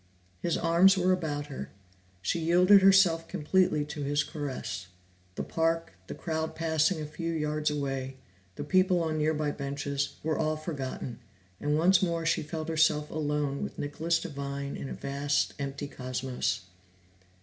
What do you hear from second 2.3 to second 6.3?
yielded herself completely to his caress; the park, the